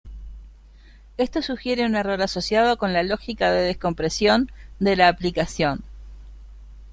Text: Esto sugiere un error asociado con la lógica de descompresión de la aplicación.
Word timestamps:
Esto 1.17 1.43
sugiere 1.43 1.85
un 1.85 1.95
error 1.95 2.19
asociado 2.23 2.79
con 2.79 2.91
la 2.91 3.03
lógica 3.03 3.51
de 3.51 3.61
descompresión 3.67 4.51
de 4.79 4.95
la 4.95 5.07
aplicación. 5.09 5.83